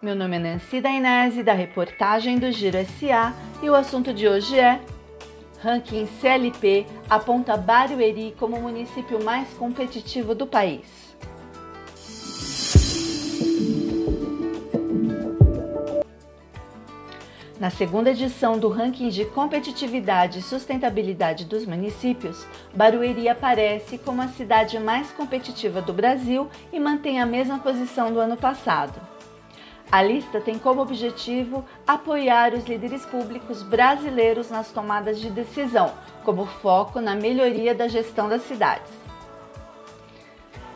[0.00, 4.58] Meu nome é Nancy Dainese, da reportagem do Giro SA, e o assunto de hoje
[4.58, 4.80] é
[5.60, 11.14] Ranking CLP aponta Barueri como o município mais competitivo do país.
[17.60, 24.28] Na segunda edição do ranking de competitividade e sustentabilidade dos municípios, Barueri aparece como a
[24.28, 29.00] cidade mais competitiva do Brasil e mantém a mesma posição do ano passado.
[29.90, 35.90] A lista tem como objetivo apoiar os líderes públicos brasileiros nas tomadas de decisão,
[36.24, 39.07] como foco na melhoria da gestão das cidades.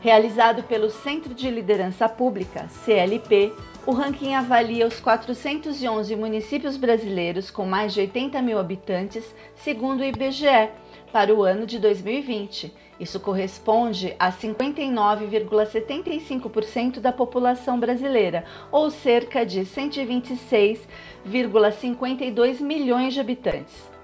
[0.00, 3.52] Realizado pelo Centro de Liderança Pública, CLP,
[3.84, 10.04] o ranking avalia os 411 municípios brasileiros com mais de 80 mil habitantes, segundo o
[10.04, 10.70] IBGE,
[11.10, 12.72] para o ano de 2020.
[13.00, 23.98] Isso corresponde a 59,75% da população brasileira, ou cerca de 126,52 milhões de habitantes.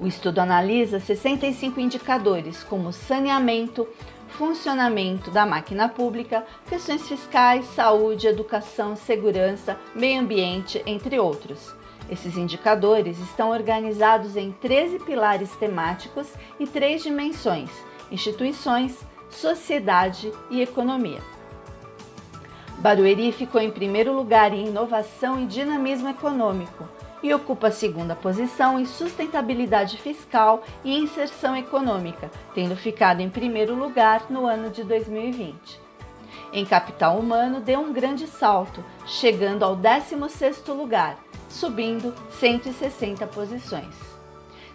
[0.00, 3.86] O estudo analisa 65 indicadores, como saneamento,
[4.30, 11.74] funcionamento da máquina pública, questões fiscais, saúde, educação, segurança, meio ambiente, entre outros.
[12.10, 17.70] Esses indicadores estão organizados em 13 pilares temáticos e três dimensões:
[18.10, 21.20] instituições, sociedade e economia.
[22.78, 26.88] Barueri ficou em primeiro lugar em inovação e dinamismo econômico
[27.22, 33.74] e ocupa a segunda posição em sustentabilidade fiscal e inserção econômica, tendo ficado em primeiro
[33.74, 35.80] lugar no ano de 2020.
[36.52, 41.18] Em capital humano, deu um grande salto, chegando ao 16º lugar,
[41.48, 43.94] subindo 160 posições.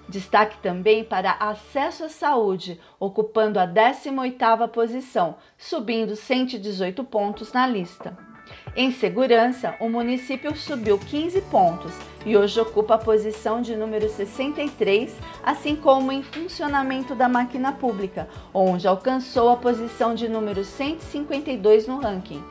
[0.07, 8.15] Destaque também para acesso à saúde, ocupando a 18ª posição, subindo 118 pontos na lista.
[8.75, 11.93] Em segurança, o município subiu 15 pontos
[12.25, 18.27] e hoje ocupa a posição de número 63, assim como em funcionamento da máquina pública,
[18.53, 22.43] onde alcançou a posição de número 152 no ranking.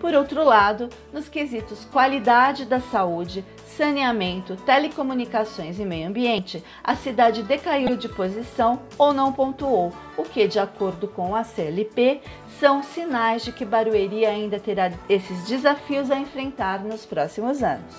[0.00, 7.42] Por outro lado, nos quesitos qualidade da saúde, saneamento, telecomunicações e meio ambiente, a cidade
[7.42, 12.20] decaiu de posição ou não pontuou, o que, de acordo com a CLP,
[12.60, 17.94] são sinais de que Barueri ainda terá esses desafios a enfrentar nos próximos anos.